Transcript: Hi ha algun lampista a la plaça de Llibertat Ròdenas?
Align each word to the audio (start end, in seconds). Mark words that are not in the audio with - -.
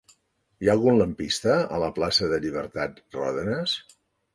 Hi 0.63 0.69
ha 0.71 0.75
algun 0.77 0.97
lampista 1.01 1.59
a 1.77 1.83
la 1.85 1.93
plaça 2.01 2.33
de 2.35 2.43
Llibertat 2.47 3.01
Ròdenas? 3.23 3.83